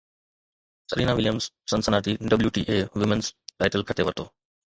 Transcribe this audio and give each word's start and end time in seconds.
Serena 0.93 1.13
Williams 1.17 1.49
Cincinnati 1.73 2.15
WTA 2.33 2.79
women's 2.95 3.31
title 3.57 3.87
کٽي 3.91 4.09
ورتو 4.09 4.29